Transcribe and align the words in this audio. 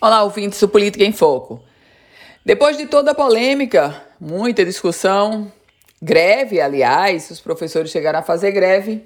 Olá, 0.00 0.22
ouvintes 0.22 0.60
do 0.60 0.68
Política 0.68 1.02
em 1.02 1.10
Foco. 1.10 1.60
Depois 2.44 2.76
de 2.76 2.86
toda 2.86 3.10
a 3.10 3.14
polêmica, 3.16 4.00
muita 4.20 4.64
discussão, 4.64 5.50
greve, 6.00 6.60
aliás, 6.60 7.28
os 7.32 7.40
professores 7.40 7.90
chegaram 7.90 8.20
a 8.20 8.22
fazer 8.22 8.52
greve, 8.52 9.02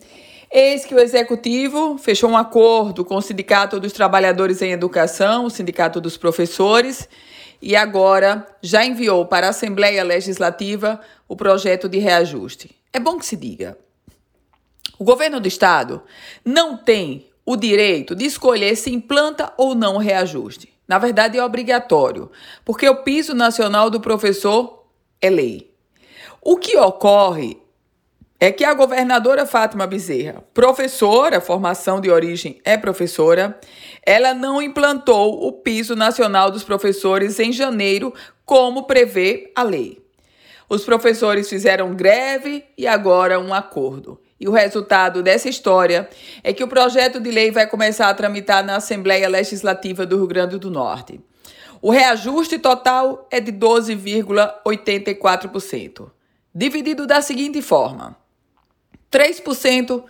eis 0.50 0.84
que 0.84 0.94
o 0.94 1.00
executivo 1.00 1.96
fechou 1.96 2.28
um 2.28 2.36
acordo 2.36 3.06
com 3.06 3.16
o 3.16 3.22
Sindicato 3.22 3.80
dos 3.80 3.94
Trabalhadores 3.94 4.60
em 4.60 4.72
Educação, 4.72 5.46
o 5.46 5.50
Sindicato 5.50 5.98
dos 5.98 6.18
Professores, 6.18 7.08
e 7.62 7.74
agora 7.74 8.46
já 8.60 8.84
enviou 8.84 9.24
para 9.24 9.46
a 9.46 9.50
Assembleia 9.50 10.04
Legislativa 10.04 11.00
o 11.26 11.34
projeto 11.34 11.88
de 11.88 11.96
reajuste. 11.96 12.70
É 12.92 13.00
bom 13.00 13.16
que 13.16 13.24
se 13.24 13.34
diga. 13.34 13.78
O 14.98 15.04
governo 15.04 15.40
do 15.40 15.48
estado 15.48 16.02
não 16.44 16.76
tem 16.76 17.30
o 17.46 17.56
direito 17.56 18.14
de 18.14 18.26
escolher 18.26 18.76
se 18.76 18.90
implanta 18.90 19.54
ou 19.56 19.74
não 19.74 19.94
o 19.94 19.98
reajuste. 19.98 20.70
Na 20.92 20.98
verdade, 20.98 21.38
é 21.38 21.42
obrigatório, 21.42 22.30
porque 22.66 22.86
o 22.86 22.96
piso 22.96 23.34
nacional 23.34 23.88
do 23.88 23.98
professor 23.98 24.84
é 25.22 25.30
lei. 25.30 25.74
O 26.42 26.58
que 26.58 26.76
ocorre 26.76 27.56
é 28.38 28.52
que 28.52 28.62
a 28.62 28.74
governadora 28.74 29.46
Fátima 29.46 29.86
Bezerra, 29.86 30.44
professora, 30.52 31.40
formação 31.40 31.98
de 31.98 32.10
origem 32.10 32.60
é 32.62 32.76
professora, 32.76 33.58
ela 34.04 34.34
não 34.34 34.60
implantou 34.60 35.48
o 35.48 35.52
piso 35.52 35.96
nacional 35.96 36.50
dos 36.50 36.62
professores 36.62 37.40
em 37.40 37.54
janeiro, 37.54 38.12
como 38.44 38.82
prevê 38.82 39.50
a 39.56 39.62
lei. 39.62 39.98
Os 40.68 40.84
professores 40.84 41.48
fizeram 41.48 41.94
greve 41.94 42.66
e 42.76 42.86
agora 42.86 43.40
um 43.40 43.54
acordo. 43.54 44.20
E 44.42 44.48
o 44.48 44.50
resultado 44.50 45.22
dessa 45.22 45.48
história 45.48 46.10
é 46.42 46.52
que 46.52 46.64
o 46.64 46.68
projeto 46.68 47.20
de 47.20 47.30
lei 47.30 47.52
vai 47.52 47.64
começar 47.64 48.08
a 48.08 48.14
tramitar 48.14 48.66
na 48.66 48.74
Assembleia 48.74 49.28
Legislativa 49.28 50.04
do 50.04 50.16
Rio 50.16 50.26
Grande 50.26 50.58
do 50.58 50.68
Norte. 50.68 51.20
O 51.80 51.92
reajuste 51.92 52.58
total 52.58 53.28
é 53.30 53.38
de 53.38 53.52
12,84%, 53.52 56.10
dividido 56.52 57.06
da 57.06 57.22
seguinte 57.22 57.62
forma: 57.62 58.16
3% 59.12 60.02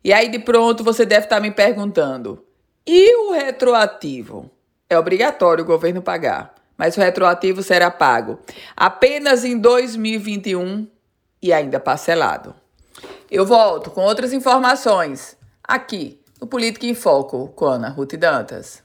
E 0.03 0.11
aí 0.11 0.27
de 0.27 0.39
pronto 0.39 0.83
você 0.83 1.05
deve 1.05 1.23
estar 1.23 1.39
me 1.39 1.51
perguntando: 1.51 2.48
e 2.91 3.15
o 3.15 3.31
retroativo? 3.33 4.49
É 4.89 4.97
obrigatório 4.97 5.63
o 5.63 5.67
governo 5.67 6.01
pagar, 6.01 6.55
mas 6.75 6.97
o 6.97 6.99
retroativo 6.99 7.61
será 7.61 7.91
pago 7.91 8.39
apenas 8.75 9.45
em 9.45 9.55
2021 9.59 10.87
e 11.39 11.53
ainda 11.53 11.79
parcelado. 11.79 12.55
Eu 13.29 13.45
volto 13.45 13.91
com 13.91 14.01
outras 14.01 14.33
informações 14.33 15.37
aqui 15.63 16.19
no 16.41 16.47
Política 16.47 16.87
em 16.87 16.95
Foco 16.95 17.49
com 17.49 17.65
Ana 17.65 17.89
Ruth 17.89 18.15
Dantas. 18.15 18.81